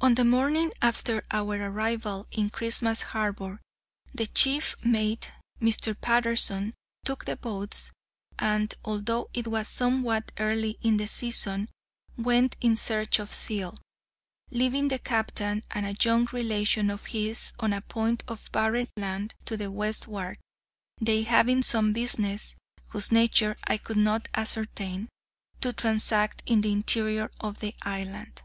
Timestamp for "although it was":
8.84-9.66